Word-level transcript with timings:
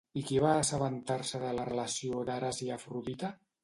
I 0.19 0.21
qui 0.29 0.39
va 0.45 0.53
assabentar-se 0.61 1.43
de 1.45 1.53
la 1.59 1.69
relació 1.71 2.27
d'Ares 2.33 2.67
i 2.69 2.77
Afrodita? 2.81 3.37